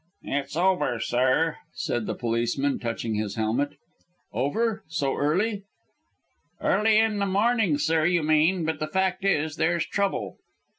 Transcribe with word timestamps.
"It's 0.23 0.55
over, 0.57 0.99
sir," 0.99 1.57
said 1.75 2.07
the 2.07 2.15
policeman, 2.15 2.79
touching 2.79 3.13
his 3.13 3.35
helmet. 3.35 3.73
"Over 4.33 4.83
so 4.87 5.15
early!" 5.15 5.61
"Early 6.59 6.97
in 6.97 7.19
the 7.19 7.27
morning, 7.27 7.77
sir, 7.77 8.03
you 8.07 8.23
mean. 8.23 8.65
But 8.65 8.79
the 8.79 8.87
fact 8.87 9.23
is, 9.23 9.57
there's 9.57 9.85
trouble." 9.85 10.39